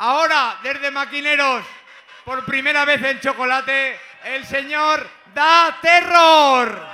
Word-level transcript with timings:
Ahora, 0.00 0.60
desde 0.62 0.92
Maquineros, 0.92 1.64
por 2.24 2.44
primera 2.44 2.84
vez 2.84 3.02
en 3.02 3.18
chocolate, 3.18 3.98
el 4.26 4.46
señor 4.46 5.04
da 5.34 5.76
terror. 5.82 6.86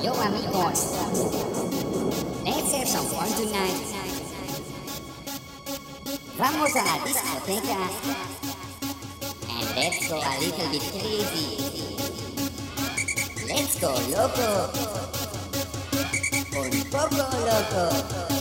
Yo 0.00 0.14
amigos, 0.22 0.94
let's 2.44 2.72
have 2.72 2.86
some 2.86 3.08
fun 3.08 3.28
tonight. 3.34 4.00
Vamos 6.38 6.76
a 6.76 6.84
la 6.84 7.04
discoteca 7.04 7.76
and 9.48 9.76
let's 9.76 10.08
go 10.08 10.20
a 10.22 10.38
little 10.38 10.70
bit 10.70 10.82
crazy. 10.92 11.99
Let's 13.60 13.78
go 13.78 13.92
loco. 14.08 14.70
Un 16.56 16.88
poco 16.88 17.16
loco. 17.44 18.39